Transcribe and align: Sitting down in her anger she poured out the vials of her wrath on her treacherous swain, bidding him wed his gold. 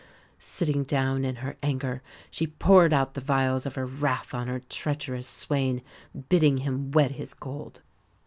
Sitting 0.39 0.81
down 0.83 1.23
in 1.23 1.35
her 1.35 1.57
anger 1.61 2.01
she 2.31 2.47
poured 2.47 2.91
out 2.91 3.13
the 3.13 3.21
vials 3.21 3.67
of 3.67 3.75
her 3.75 3.85
wrath 3.85 4.33
on 4.33 4.47
her 4.47 4.61
treacherous 4.61 5.27
swain, 5.27 5.83
bidding 6.27 6.57
him 6.57 6.89
wed 6.89 7.11
his 7.11 7.35
gold. 7.35 7.81